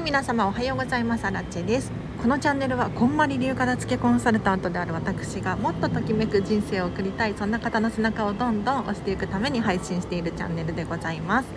[0.00, 1.26] はい皆様おはようございます。
[1.26, 1.92] アラチェです。
[2.22, 11.48] このチャンネルはこんまり流片付けコンサルタントである私がもっとときめく人生を送りたいそんな方の背中をどんどん押していくために配信しているチャンネルでございます。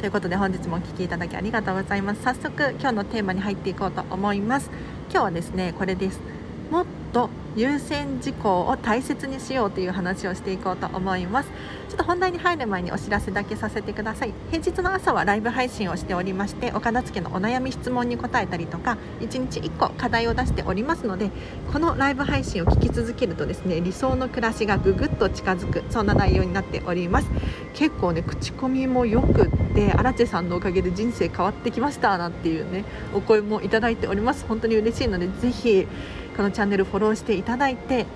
[0.00, 2.22] ということで本日もお聴きいただきありがとうございます。
[2.22, 4.70] 早速今日のテーマに入っていこうと思います。
[5.10, 6.20] 今日はですねこれです。
[6.70, 11.50] もっと優先事項を大切にしようという話をしていこうと思います。
[11.88, 14.32] ちょっと本題に入る前にお知らせだけさせてください。
[14.50, 21.30] 平日の朝はライブ配信をしておりましてお片付けのお悩み質問に答えたりとか1日1個課題を出しておりますので
[21.72, 27.28] このライブ配信を聞き続けるとですね理想の暮らしがぐぐっと近づくそんな内容になっております。
[27.74, 34.44] 結構ね口コミもよくって荒地さんのおかげで人生変わってきましたなんていうねお声もいただいております。
[34.48, 35.86] 本当に嬉しいのでぜひ
[36.36, 38.06] このチャンネルフォローしていただいて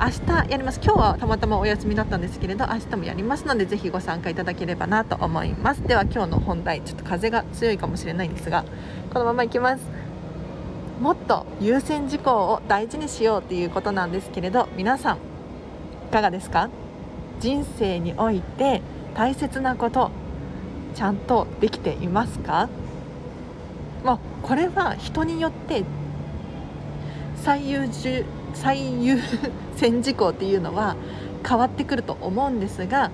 [0.00, 0.80] 明日やります。
[0.82, 3.46] 今日はたまたまお休みだったんですけれど明日もやります。
[3.46, 5.82] のでぜひご参加いただければなと思います。
[5.82, 8.64] では今日の本題ちょっと風が強いかもしれないんですが
[9.12, 9.82] このままいきます。
[11.00, 15.18] もっと優先事項を大事にしようということなんですけれど皆さんい
[16.12, 16.70] かがですか？
[17.40, 18.82] 人生において
[19.14, 20.10] 大切なこと
[20.94, 22.68] ちゃんとできていますか？
[24.04, 25.84] もうこれは人によって
[27.36, 27.88] 最優
[28.54, 29.18] 最優
[29.76, 30.96] 先事項っていうのは
[31.46, 33.10] 変わってくると思うんですが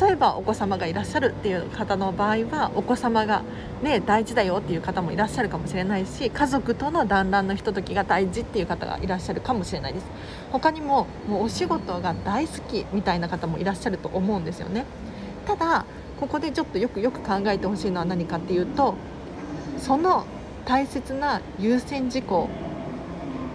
[0.00, 3.42] 例えばお子様がいらっしゃるっていう方の場合はお子様が、
[3.82, 10.06] ね、大事だよっていう方もいらっしゃるかもしれないし家族との団らんのひとときが大事っていう方がいらっしゃるかもしれないです。
[10.50, 14.84] 他にももうお仕事が大好きみたいな方もいらっしゃると思うんですよね。
[15.46, 15.84] ただ
[16.20, 18.94] ここでちょっとよくよく考えてほしいのは何かっていうと
[19.78, 20.26] その
[20.64, 22.48] 大切な優先事項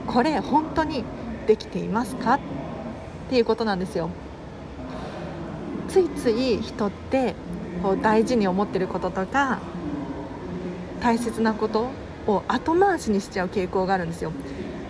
[0.07, 1.03] これ本当に
[1.47, 2.35] できていますか？
[2.35, 2.39] っ
[3.29, 4.09] ていうことなんですよ。
[5.89, 7.35] ついつい人って
[7.81, 9.59] こう大事に思ってることとか
[11.01, 11.89] 大切なこと
[12.25, 14.31] を後回しにしちゃう傾向があるんですよ。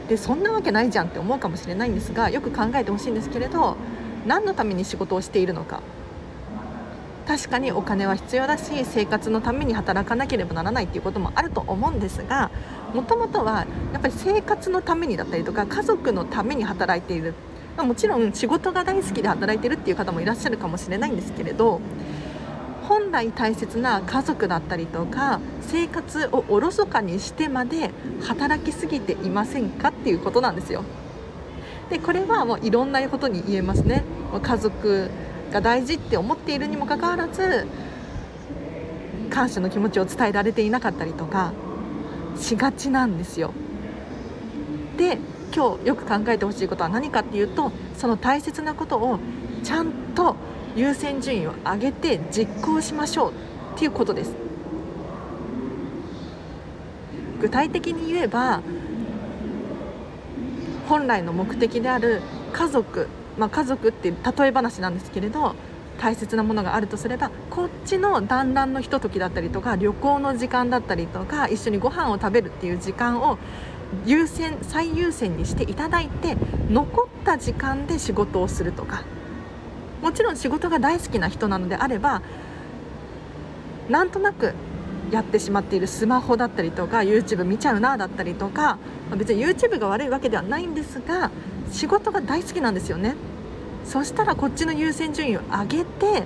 [0.07, 3.77] でそんなわけないじゃんって思うかもしれないんですがよく考えてほしいんですけれど
[4.27, 5.81] 何のために仕事をしているのか。
[7.25, 12.51] 確かにお金は必要だし生活のために働かなければならないっていうこともあると思うんですが
[12.93, 17.33] もともとはやっぱり生活のためにだったりとか家族のために働いている
[17.77, 21.81] もちろん仕事が大好きで働いているっていう方もいらっしゃるかもしれないんですけれど
[22.87, 30.83] 本来大切な家族だったりとか生活をおろそかにしてまで働きすぎていませんかっていうことなんですよ。
[31.89, 34.03] でこれはもういろんなことに言えますね。
[34.41, 35.09] 家族
[35.51, 37.67] が大事って思っているにもかかわらず
[39.29, 41.53] 感謝の気持ちを伝えられていなかったりとか
[42.37, 43.53] しがちなんですよ。
[44.97, 45.17] で
[45.55, 49.19] 今日よく考えてほしいことは何かっていうとその大切なことを
[49.63, 50.35] ちゃんと
[50.75, 53.33] 優先順位を上げて実行しましょう
[53.75, 54.35] っていうことです。
[57.41, 58.61] 具体的に言えば
[60.87, 62.21] 本来の目的である
[62.53, 63.07] 家族
[63.37, 65.55] まあ、家族って例え話なんですけれど
[65.99, 73.37] 大切なものがあるとすればこっちの団らんのひとときだったりとか旅行の時間だったりとか一緒にご飯を食べるっていう時間を
[74.05, 76.35] 優先最優先にしていただいて
[76.69, 79.03] 残った時間で仕事をするとか。
[80.03, 82.21] もちろん仕事が大好きな人なのであれば
[83.89, 84.53] なんとなく
[85.11, 88.77] やってしまっているスマホだったりとか YouTube 見ちゃうなだったりとか
[89.15, 91.31] 別に YouTube が悪いわけではないんですが
[91.71, 93.15] 仕事が大好きなんですよね。
[93.85, 96.23] そしたらこっちの優先順位を上げて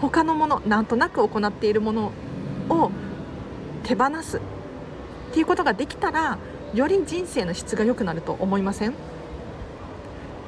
[0.00, 2.12] 他のものなんとなく行っているもの
[2.68, 2.90] を
[3.84, 4.40] 手放すっ
[5.32, 6.38] ていうことができたら
[6.74, 8.94] より人生の質が良くなると思いません？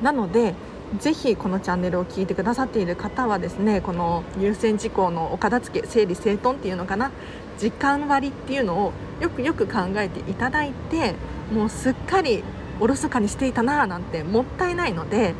[0.03, 0.55] なので
[0.99, 7.11] ぜひこのチャンネルを聞いてくださっている方はですねこの優先事項のお片付け整理整頓っていうのかな？
[7.59, 11.15] 時間割っていうのをよくよく考えていただいて
[11.53, 12.43] もうすっかり
[12.81, 15.35] おろそかにしていたななんてもったいないので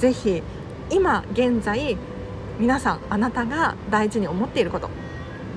[0.00, 0.42] ぜひ
[0.90, 1.98] 今現在
[2.58, 4.88] 皆さんあなたが大事に思っていること。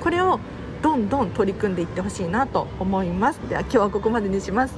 [0.01, 0.37] これを
[0.81, 3.37] どんどん取り組んでいってほしいなと思います。
[3.47, 4.75] では今日はここまでにします。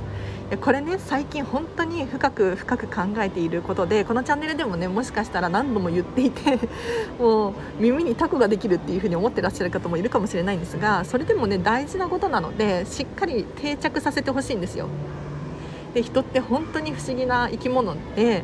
[0.61, 6.59] これね最近本当に深く深く考えていることでこのチャンネルでもねもしかしたら何度も言っていて
[7.17, 14.87] もう耳にタコができるっていう風に思ってらっしゃる方もいるかもしれないんですがそれでもね大事なことなのでしっかり定着させてほしいんですよ。
[15.95, 18.43] で人って本当に不思議な生き物で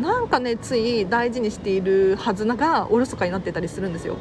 [0.00, 4.16] なんかねつい大事にしているはずながおろそかになってたりするんですよ。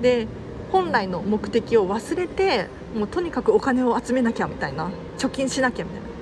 [0.00, 0.26] で
[0.70, 2.66] 本来の目的を忘れて
[2.96, 6.12] もうとにかくお金を集めなきゃみたいな貯金しなきゃみたいな。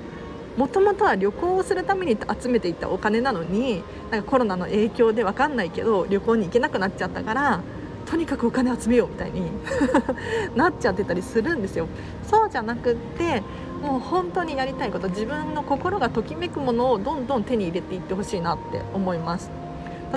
[0.57, 7.61] もともとは旅行をするために集めていたお金なのになんかコロナの影響で分かんないけど旅行に行けなくなっちゃったから
[8.05, 9.43] とにかくお金集めようみたいに
[10.55, 11.87] なっちゃってたりするんですよ。
[12.29, 13.41] そうじゃなくって
[13.81, 19.49] もう本当にやりたいこと自分の心がときめくものをどんどん手に入れていってほしいなって思います。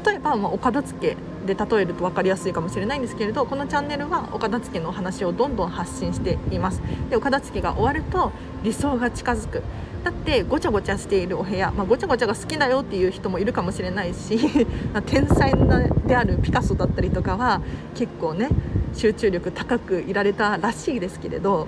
[0.05, 1.17] 例えば、まあ、お片付け
[1.47, 6.83] で例えると分かりやすいかもしれないんですけれどこのチャンネルはお片付けの話をどんどん発信しています。
[7.09, 8.33] でお片付けが終わると
[8.63, 9.63] 理想が近づく。
[10.03, 14.39] だってごちゃごちゃしているお部屋、まあ、ごちゃごちゃが好きだよっていう人もいるかもしれないし
[15.07, 15.51] 天才
[16.07, 17.63] であるピカソだったりとかは
[17.95, 18.51] 結構ね
[18.93, 21.67] 集中力高くいられたらしいですけれど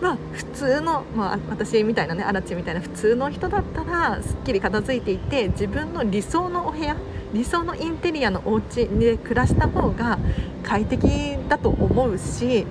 [0.00, 6.96] まあ、普通の、まあ、私みたいなねアラチみたいな普通の人だったらすっきり片付いていて自分の理想のお部屋
[7.32, 10.18] 理想のインテリアのお家で暮らした方が
[10.62, 11.08] 快適
[11.48, 12.66] だと思うし、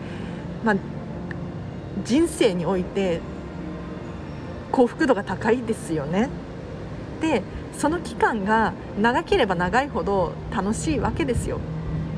[0.63, 0.75] まあ、
[2.04, 3.22] 人生において
[4.71, 6.30] 幸福度が高いですよね。
[7.21, 7.42] で
[7.78, 11.60] その期間が長ければ長いほど楽しいわけですよ。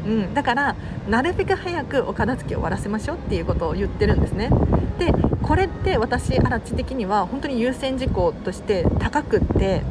[0.05, 0.75] うん、だから
[1.09, 4.49] なるべく早くお片付けを終わらせましょうっていうことを言ってるんですね。
[4.99, 5.11] で
[5.41, 9.81] これって私アラチ的には本当に優先事項として高くって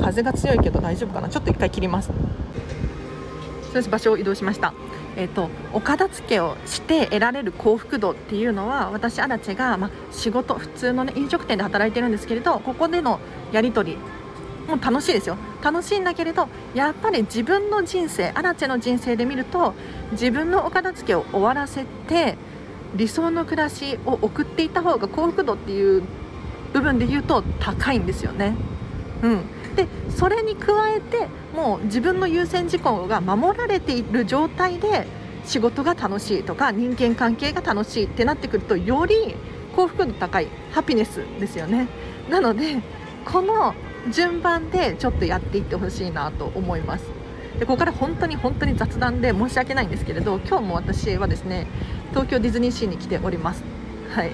[0.00, 1.28] 風が強いけど大丈夫かな？
[1.28, 2.10] ちょっと一回切ります。
[3.72, 4.72] そし場所を移動しました。
[5.16, 13.20] えーと、お片付けをして得られる幸福度っていうのは私、アラチが、ま仕事普通の、ね、飲食店で働いてるんですけれどここでの
[13.52, 13.98] やり取り
[14.68, 15.36] もう楽しいですよ。
[15.62, 19.74] 楽しいんだけれどやっぱり自分の人生アラチェの人生で見ると
[20.12, 22.36] 自分のお片付けを終わらせて
[22.94, 26.02] 理想の暮らしを送っていた方が幸福度っていう
[26.72, 28.54] 部分で言うと高いんですよね。
[29.22, 29.40] うん、
[29.74, 35.06] でそれに加えてもう自分の優先事項が守られている状態で
[35.46, 39.34] 仕事が楽しいとか人間関係が楽しいってなってくるとより
[39.76, 41.88] 幸福度高いハピネスですよね。
[42.28, 42.82] なので
[43.24, 43.74] この
[44.12, 47.04] 順番でちょっとやっていってほしいなと思います。
[47.58, 51.68] でここから本当に本当に雑談で申し訳ないんですけれど今日も私はですね
[52.10, 53.62] 東京ディズニーシーに来ております。
[54.10, 54.32] はい。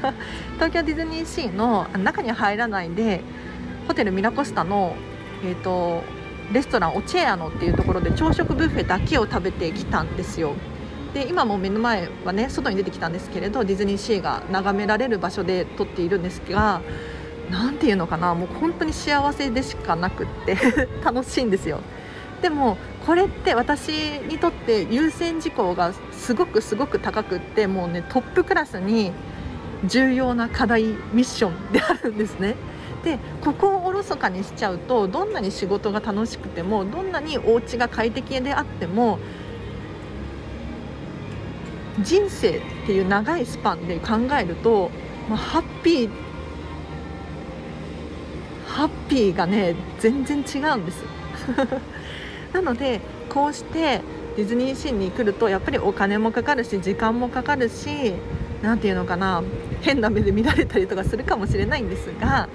[0.56, 3.20] 東京ディズニーシーの中に入らないで
[3.86, 4.96] ホテルミラコスタの
[5.44, 6.02] えっ、ー、と
[6.52, 10.54] レストランオチェアノっていうところで朝食ブッフェだけを食べてきたんですよ。
[11.14, 16.80] で今も目の前はね外に出てきたんですけれどディズニーシーが眺められる場所で撮っているんですが
[17.52, 20.56] 何て言うのかなもう本当に幸せでしかなくって
[21.04, 21.80] 楽しいんですよ。
[22.40, 22.76] でも
[23.06, 23.90] これって私
[24.28, 29.12] にとって優先事項がすごくすごく高くってもうねトップクラスに
[29.84, 30.82] 重要な課題
[31.12, 32.56] ミッションであるんですね。
[33.04, 39.18] でここをおろそかにしちゃうとどんなに仕事が楽しくてもどんなにお家が快適であっても
[42.00, 44.90] 人生っていう長いスパンで考えると、
[45.28, 46.10] まあ、ハッピー
[48.82, 51.04] ハッピーがね全然違うんです。
[52.52, 54.00] なのでこうして
[54.36, 58.14] ディズニーシーに来るとやっぱりお金もかかるし時間もかかるし
[58.60, 59.44] 何て言うのかな
[59.82, 62.48] 変な目で見られたりとかするかもしれないんですが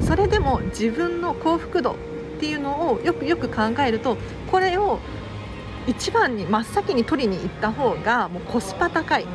[0.00, 1.94] それでも自分の幸福度っ
[2.40, 4.16] ていうのをよくよく考えると
[4.50, 4.98] これを
[5.86, 9.26] 一番に真っ先に取りに行った方がもうコスパ高い。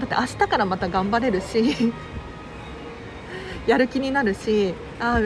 [0.00, 1.92] だって明日からまた頑張れるし
[3.68, 5.20] やる気になるしああ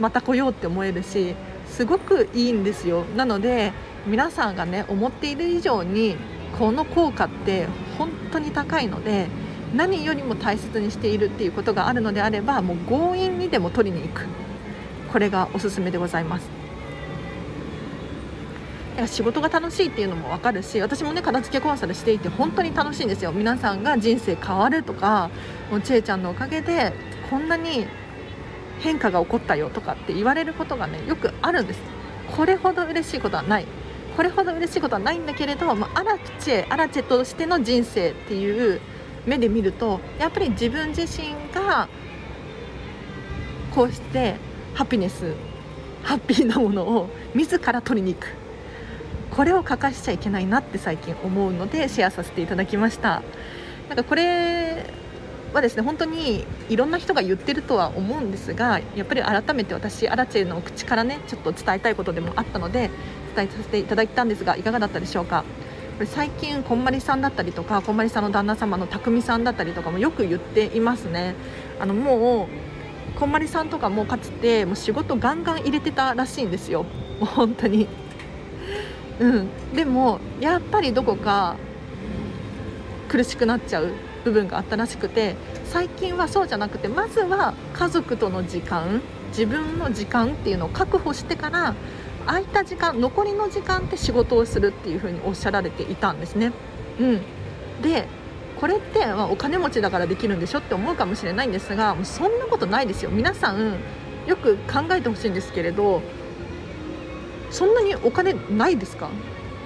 [0.00, 1.34] また来ようって思えるし
[1.66, 3.04] すごくいいんですよ。
[3.16, 3.72] なので
[4.06, 6.16] 皆さんがね思っている以上に
[6.58, 7.66] この効果って
[7.98, 9.28] 本当に高いので
[9.74, 14.26] 何よりも大切にしているっていうことがあるのであればもう強引にでも取りに行く。
[15.12, 16.48] これがおすすめでございます。
[19.06, 23.32] 仕事が楽しいっていうのも分かるし私もね片付けコンサルしていて本当に楽しいんですよ。
[23.32, 25.30] 皆さんが人生変わるとか
[25.70, 26.92] もうちえちゃんのおかげで
[27.28, 27.86] こんなに
[28.80, 31.80] 変化が起こったよとかって言われることがねよくあるんです。
[32.36, 33.66] これほど嬉しいことはない。
[34.16, 38.80] これほど嬉しいことはないんだけれど、まあ、アラチェアラチェとしての人生っていう
[39.26, 41.88] 目で見るとやっぱり自分自身が
[43.74, 44.36] こうして
[44.74, 45.34] ハピネス
[46.02, 48.28] ハッピーなものを自ら取りに行く。
[49.30, 53.22] これを欠かしちゃいけないなって最近思うのでシェアさせていただきました。
[53.88, 54.92] なんかこれ
[55.54, 62.90] はですね本当にいろんな人が言ってるとは思うんですがやっぱり改めて私アラチェの口からねちょっと伝えたいことでもあったので
[63.34, 65.44] 伝えさせていただいたんですがいかがだったでしょうか？
[65.96, 71.36] これ最近こんまりさんだったりとかこんまりさんの旦那様の匠さんだったりとかもよく言っていますね。
[71.80, 76.82] あのもうこんまりさんとかもかつてもう仕事ガンガン入れてたらしいんですよ。
[76.82, 76.88] も
[77.22, 77.86] う本当に。
[79.20, 79.48] うん。
[79.72, 81.54] でもやっぱりどこか
[83.08, 83.92] 苦しくなっちゃう。
[84.24, 91.74] 部分があったらしくて最近はそうじゃなくてまずは家族との時間自分の時間っていうのを確保してから
[92.26, 96.52] 空いた時間残りの時間って仕事をするっていうふうにおっしゃられていたんですね。
[96.98, 97.20] うん、
[97.82, 98.06] で
[98.58, 103.10] これって、まあ、お金持ちだからできるんでしょって思うかもしれないんですがもうそんなことないですよ。
[103.10, 103.74] 皆さん
[104.26, 106.00] よく考えてほしいんですけれど
[107.50, 109.10] そんなにお金ないですか？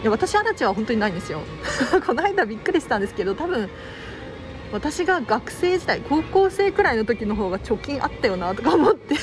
[0.03, 1.43] いや私アラチは本当にないんですよ。
[2.07, 3.69] この間びっくりしたんですけど多分
[4.73, 9.15] 私が学生時代高校生くらいの時の方が貯金あったよなとか思って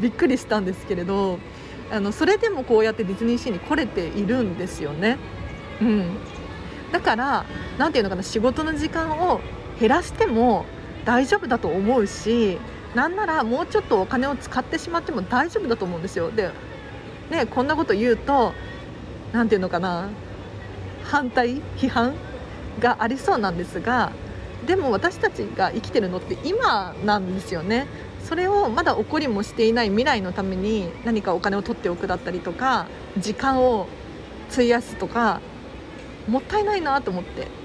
[0.00, 1.38] びっくりしたんですけれど
[1.90, 5.18] あのそれでもこうやってディズニーシーに来れているんですよね。
[5.80, 6.16] うん、
[6.92, 7.44] だから
[7.78, 9.40] 何て言うのかな仕事の時間を
[9.78, 10.64] 減らしても
[11.04, 12.58] 大丈夫だと思うし
[12.94, 16.30] なんならもうちょっとお金を使ってしまっても大丈夫だと思うんですよ。
[16.30, 16.50] で
[17.30, 18.52] ねこんなこと言うと
[19.32, 20.08] 何て言うのかな
[21.02, 21.60] 反対？
[21.76, 22.14] 批判？
[22.80, 24.12] がありそうなんですが
[24.66, 27.86] でも私たちが生きてるのって今なんですよね。
[28.24, 33.88] それをまだ起こりもしていない未来のために何かお金を取っておくだったりとか時間を
[34.52, 35.40] 費やすとか
[36.28, 37.48] もったいないなと思って。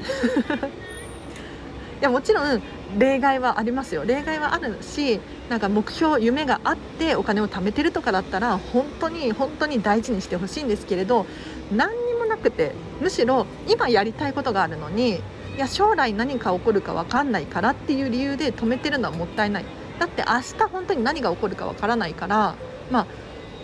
[2.01, 2.62] いやもちろん
[2.98, 4.03] 例外はありますよ。
[4.05, 5.19] 例外はあるし
[5.50, 11.25] なんか目標夢があってお金を貯めてるとかだったら本当に本当に大事にしてほしいんですけれど
[11.72, 12.05] 何にも
[12.36, 15.22] なくてむしろ今やりたいことがあるのに
[15.56, 19.65] いや将来何か起こるか分かんないからっていう理由で止めてるのはもったいない。
[20.00, 22.56] だって明日本当に何が起こるか分からないから
[22.92, 23.08] ま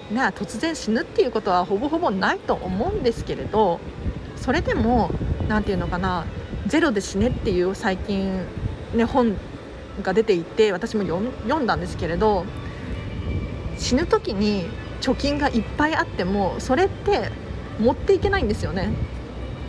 [0.09, 3.81] あね突然死ぬっていうことはほぼほぼないと思うんですけれど
[4.37, 5.11] それでも
[5.49, 6.25] 何て言うのかな
[6.67, 8.45] ゼロで死ねっていう最近
[8.95, 9.35] ね本
[10.01, 12.45] が出ていて私も読んだんですけれど
[13.77, 14.67] 死ぬ時に
[15.01, 17.29] 貯金がいっぱいあってもそれって
[17.81, 18.89] 持っていけないんですよね、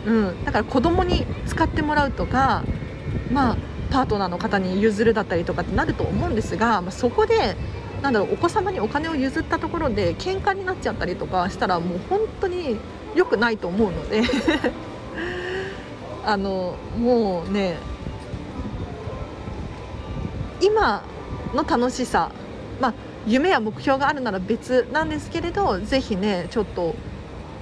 [0.05, 2.63] うん、だから子供に使ってもらうとか
[3.31, 3.57] まあ
[3.91, 7.55] パートナーの方に譲るだったりとかってなると思うんですが、まあ、そこで
[8.01, 12.77] なんだろうお子様にお金を譲ったところで喧嘩になっちゃったりとかしたらもう本当に
[13.15, 14.23] 良くないと思うので。
[16.25, 17.75] あのもうね
[20.61, 21.03] 今
[21.53, 22.31] の楽しさ
[22.79, 22.93] まあ
[23.27, 26.95] 夢や目標があるなら別なんですけれどぜひねちょっと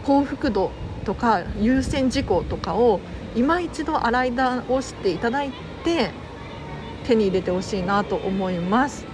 [0.05, 0.72] 幸福度
[1.05, 3.00] とか優先事項とかを
[3.36, 5.51] 今一度洗い直していただい
[5.84, 6.12] て
[7.05, 9.05] 手に入れてほしいなと思います。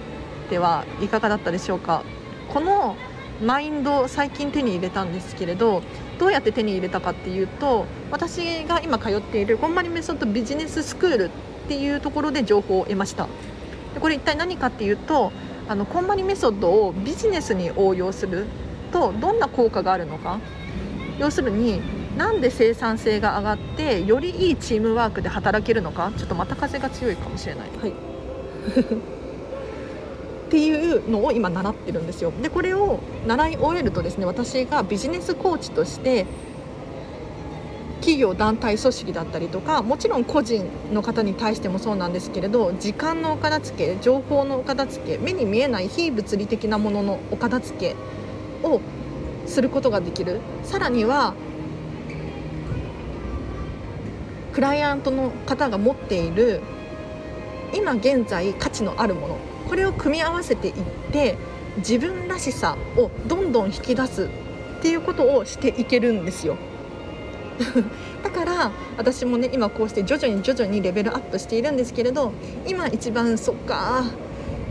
[0.50, 2.02] ではいかがだったでしょうか？
[2.52, 2.96] この
[3.42, 5.82] マインド最近手に入れたんですけれど
[6.18, 11.30] どうやって手に入れたかっていうと私が今通っているこんまりメソッドビジネススクールっ
[11.68, 13.28] ていうところで情報を得ました。
[13.94, 15.32] でこれ一体何かっていうと
[15.68, 18.46] あのこんまりメソッドをビジネスに応用する
[18.90, 20.40] とどんな効果があるのか
[21.18, 21.80] 要するに
[22.16, 26.12] なんで生産性が上がってよりいいチームワークで働けるのか？
[26.16, 27.68] ちょっとまた風が強いかもしれない。
[27.80, 27.90] はい。
[30.48, 32.32] っていうのを今習ってるんですよ。
[32.42, 36.24] でこれを習い終えるとですね私がビジネスコーチとして
[38.00, 47.96] 企業団体組織だったりとかもちろん個人の方に対してもそうなんですけれど時間のお片付け情報のお片付け目に見えない非物理的なもののお片付け
[48.66, 48.80] を
[49.48, 50.40] することができる。
[50.62, 51.34] さらには
[54.52, 56.60] クライアントの方が持っている
[57.72, 59.38] 今現在価値のあるもの
[59.68, 60.74] これを組み合わせていっ
[61.12, 61.36] て
[61.76, 64.28] 自分らしさをどんどん引き出す
[64.78, 66.56] っていうことをしていけるんですよ。
[68.22, 72.32] だから私もね今こうして徐々に徐々にレベルアップしているんですけれど
[72.66, 74.04] 今一番そっか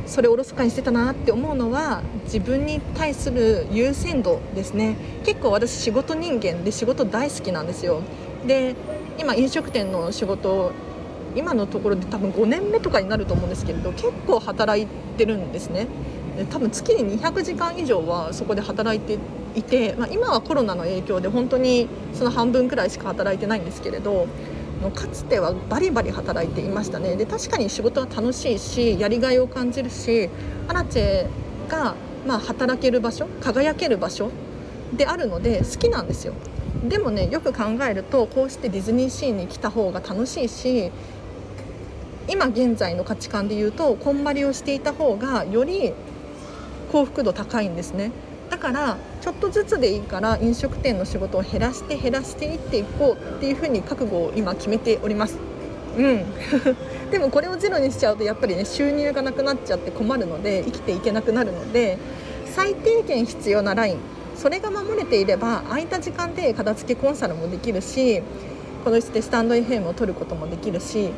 [0.08, 4.96] それおろそかにしてたなって思うのは自分に対する優先度ですね。
[5.26, 8.02] 結構私仕事人間で仕事大好きなんですよ。
[8.48, 8.76] で
[9.20, 10.72] 今飲食店の仕事
[11.36, 14.88] 今のところで多分5年目とかになると思うんですけれど結構働い
[15.18, 15.88] てるんですね。
[16.38, 19.18] で多分月に200時間以上はそこで働いて
[19.56, 24.28] いて、まあ、今はコロナの影響で本当にその半分くらいしか働いてないんですけれど
[24.82, 27.16] のかつてはバリバリ働いていましたね。
[27.16, 30.30] で確かに仕事は楽しいしやりがいを感じるし
[30.68, 31.28] アラチェ
[31.70, 34.30] がまあ働ける場所輝ける場所
[34.96, 36.34] であるので好きなんですよ。
[36.88, 40.92] でもねよく考えるとこうしてディズニーシーに来た方が楽しいし
[42.30, 45.94] 今現在の価値観で言うとこんまりをしていた方がより
[46.92, 48.12] 幸福度高いんですね。
[48.50, 55.38] だからちょっとずつでいいから飲食店の仕事を減らして減らしていっていこうっていうふうに覚悟を今決めております。
[55.98, 56.26] うん。
[57.12, 61.98] でもこれをゼロにしちゃうとやっぱりね収入がなくなっちゃって困るので生きていけなくなるので
[62.56, 63.98] 最低限必要なライン
[64.36, 68.22] それが守れていれば空いた時間で片付けコンサルもできるし
[68.84, 71.10] このしてスタンド FM を取ることもできるし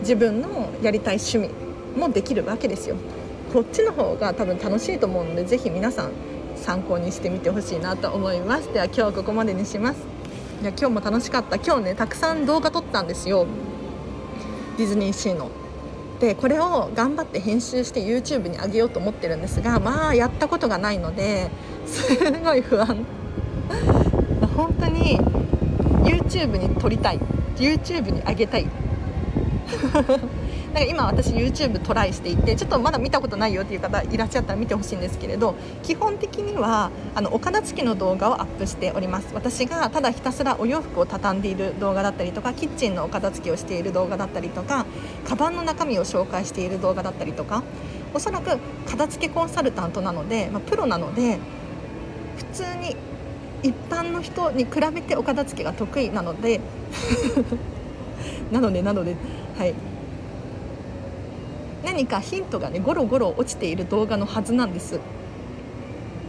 [0.00, 1.50] 自分のやりたい趣味
[1.98, 2.96] もできるわけですよ。
[3.52, 6.10] こっちの方が多分楽しいと思うのでぜひ皆さん
[6.58, 8.72] 参考にしてみてほしいなと思います。
[8.72, 9.98] では今日はここまでにします。
[10.60, 11.56] いや今日も楽しかった。
[11.56, 13.46] 今日ねたくさん動画撮ったんですよ。
[14.76, 15.50] ディズニーシーの。
[16.20, 21.48] でこれを頑張って編集して YouTube に上げようと思ってるんですがまあやったことがないので
[21.86, 23.06] すごい不安。
[24.56, 25.20] 本当に
[26.02, 27.20] YouTube に撮りたい。
[27.56, 28.66] YouTube に上げたい。
[30.68, 39.28] か今私 YouTube トライしていてちょっとまだ見たことないよっていう方いらっしゃったら見てほしいんですけれど基本的にはあのお片付けの動画をアップしております。
[39.34, 44.86] 私がただひたすらお洋服を畳んでいる動画だったりとかキッチンのお片付けをしている動画だったりとか
[45.26, 47.62] カバンの中身を紹介している動画だったりとか
[48.14, 51.38] おそらく片付けコンサルタントなので、まあ、プロなので
[52.36, 52.96] 普通に
[53.62, 56.60] 一般の人に比べてお片付けが得意なので
[58.52, 59.16] なのでなので
[59.58, 59.74] はい。
[61.88, 65.00] 何かヒントがねゴロゴロ落ちている動画のはずなんです。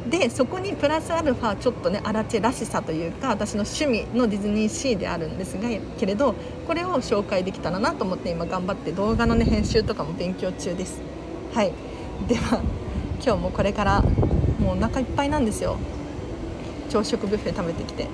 [0.09, 6.33] でそこにプラスアルファちょっとねアラチェらしさというか私の趣味のディズニーシーであるんですがけれど
[6.65, 11.01] これを紹介できたらなと思って今頑張って動画のね編集とかも勉強中です。
[11.53, 11.73] はい。
[12.29, 12.61] では
[13.21, 15.77] 今日もこれからもうお腹いっぱいなんですよ。
[16.89, 18.07] 朝食ブッフェ食べてきて。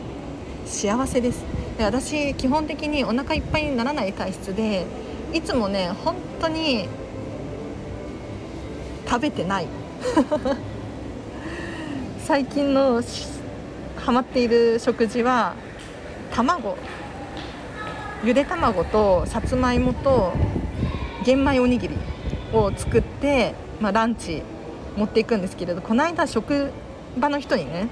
[0.66, 1.46] 幸せです。
[1.78, 4.86] で私基本的にお腹いっぱいにならない体質で
[5.32, 6.90] いつもね本当に
[9.08, 9.68] 食べてない。
[12.26, 13.02] 最近の
[13.98, 15.56] ハマっている食事は
[16.32, 16.78] 卵。
[18.24, 20.34] ゆで卵とさつまいもと
[21.24, 21.96] 玄米おにぎり
[22.54, 24.42] を作って、まあ、ランチ
[24.96, 26.72] 持っていくんですけれどこの間職
[27.18, 27.88] 場の人にね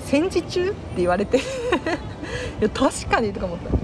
[0.00, 1.40] 戦時中って言われて い
[2.60, 3.83] や確かにとか思った。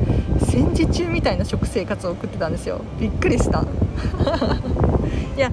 [0.51, 2.81] 戦時中みたいな食生活を送ってたんですよ。
[2.99, 3.63] びっくりした。
[5.37, 5.53] いや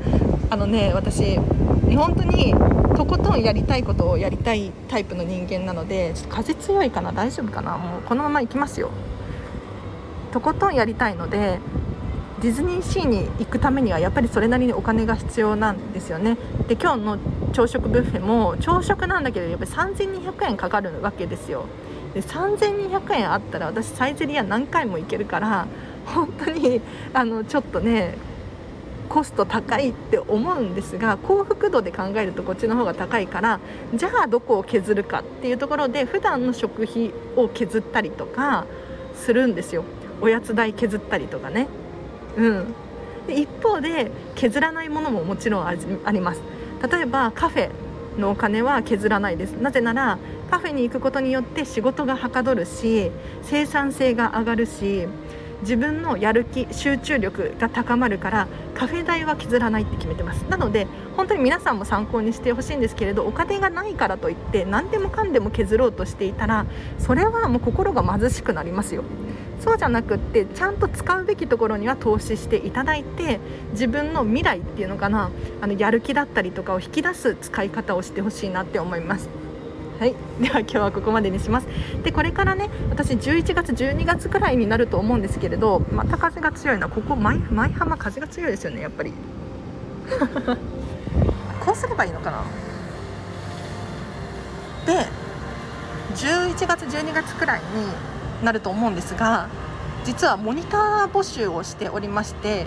[0.50, 2.56] あのね私本当に
[2.96, 8.90] とことんやりたいことをやりたいタイプの人間なのでちょっと風強いかな大丈夫かなもうこのまま行きますよ。
[10.32, 11.60] とことんやりたいので
[12.42, 16.38] ディズニーシーに行くためにはやっぱりそれなりにお金が必要なんですよね。
[16.68, 17.18] で今日の
[17.54, 21.66] 朝食ブッフェも朝食なんだけどやっぱり3200円かかるわけですよ。
[22.18, 25.68] で3200円あったら私サイゼリア何回も行けるから
[26.08, 26.82] 本当に
[27.14, 28.16] あのちょっとね
[29.08, 33.60] コスト高いって思うんですが幸福度で考えるとこっちの方が高いから
[33.94, 38.66] じゃあどこを削るかっていうところで普段の食費を削ったりとか
[39.14, 39.84] するんですよ。
[40.20, 41.68] おやつ代削ったりとかね。
[42.36, 42.74] うん。
[43.30, 45.76] 一方で削らないものももちろんあ
[46.12, 46.42] ります。
[46.92, 47.70] 例えばカフェ
[48.20, 49.52] のお金は削らないです。
[49.52, 50.18] なぜなら
[50.50, 53.12] カフェに行くことによって仕事がはかどるし
[53.44, 55.08] 生産性が上がるし
[55.62, 66.68] 自分のやる気集中力が高まるからカフェ代は削らないって決めてますなので本当に皆さんも参考にしてほしいんですけれどお金がないからといって何でもかんでも削ろうとしていたら
[67.00, 69.04] それはもう心が貧しくなりますよ
[69.60, 73.40] そうじゃなくってちゃんと使うべきところには投資していただいて
[73.72, 75.32] 自分の未来っていうのかな
[75.62, 79.47] あのやる気だったりとかを引き出す使い方をしてほしいなって思います。
[80.00, 81.68] はい、 では今日はここまでにします。
[82.04, 89.14] でこれからね私11月12月くらいになると思うんですけれどまた風が強いなここ舞舞浜風が強いですよねやっぱり。
[91.60, 92.44] こうすればいいのかな？
[94.86, 95.06] で
[96.16, 99.50] 11月12月くらいになると思うんですが
[100.06, 102.66] 実はモニター募集をしておりまして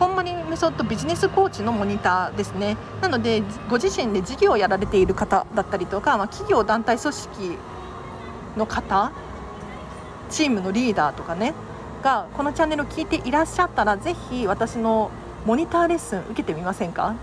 [0.00, 2.78] こんまりメソッドビジネスコーチのモニターですね。
[3.02, 7.58] なのでご自身で事業をやられている方だったりとか、まあ、企業団体組織
[8.56, 9.12] の方
[10.30, 11.52] チームのリーダーとかね
[12.02, 15.10] がこのチャンネルを聞いていらっしゃったらぜひ私の
[15.44, 17.14] モニターレッスン受けてみませんか？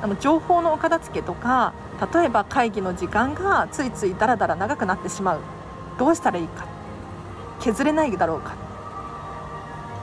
[0.00, 1.72] あの情報のお片付けとか
[2.14, 5.40] 例えば会議の時間がついついダラダラ長くなってしまう。
[5.98, 6.64] どうしたらいいか。
[7.58, 8.54] 削れないだろうか。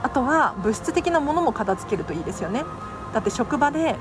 [0.06, 2.64] あとは物質的なものも片付けるといいですよね。
[3.12, 3.96] だって職場で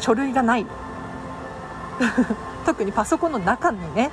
[0.00, 0.66] 書類がない。
[2.64, 4.12] 特にパソコンの中にね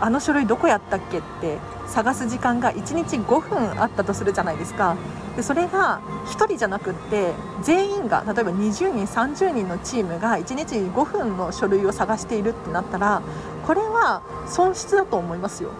[0.00, 4.96] あの書類どこやったっけって探す時間が1日5分あったとするじゃないですか。
[5.36, 13.20] でそれが1人じゃなくって全員が例えば20人30人のチームが1日5分の書類を探しているってなったら
[13.66, 15.72] これは損失だと思いますよ。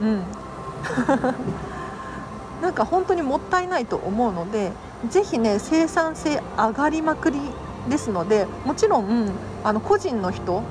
[0.00, 0.24] うん。
[2.62, 4.72] なんか本当にもったいないと思うので
[5.08, 7.40] ぜひね生産性上がりまくり
[7.88, 9.30] ですのでもちろん
[9.64, 10.62] あの個人の人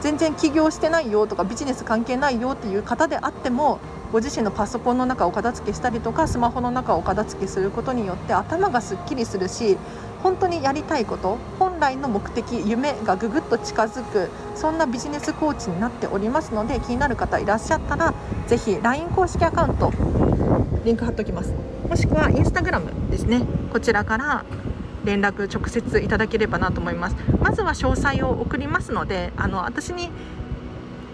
[0.00, 3.80] 全然起業してないよとかビジネス関係ないよっていう方であっても
[4.12, 9.78] ご自身のパソコンの中を片付けしたりとかスマホの中を片付けすることによって頭がすっきりするし
[10.22, 18.14] 本当にやりたいこと本来の目的夢がぐぐっと近づくそんなビジネスコーチになっておりますので気になる方いらっしゃったら
[18.46, 19.92] 是非 LINE 公式アカウント
[20.84, 21.52] リンク貼っておきます。
[21.88, 23.42] もしくは Instagram ですね。
[23.72, 24.44] こちらから
[25.04, 27.16] 連絡直接いただければなと思います。
[27.40, 30.10] まずは詳細を送りますのであの私に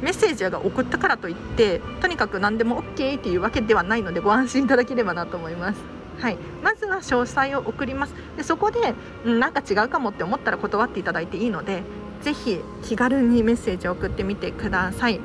[0.03, 5.96] メッセージが送ったからといってとにかく何でも OK っていうわけではないのでご安心いただければなと思います。
[6.19, 8.15] はい、まずは詳細を送ります。
[8.37, 11.83] でそこで、うん、なんか違うかもって思ったら断っていただいていいので
[12.23, 15.21] ぜひ気軽にメッセージを送ってみてください。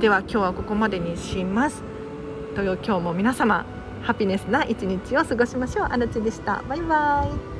[0.00, 1.82] では今日はここまでにします。
[2.54, 3.64] という今日も皆様
[4.02, 5.86] ハピネスな一日を過ごしましょう。
[5.90, 6.62] あらちでした。
[6.68, 7.51] バイバイ。